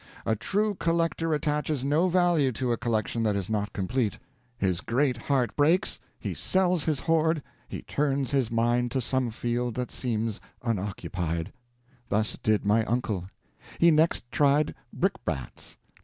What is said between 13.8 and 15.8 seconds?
next tried brickbats.